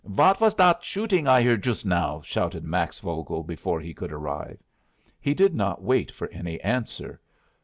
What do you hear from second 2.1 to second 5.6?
shouted Max Vogel, before he could arrive. He did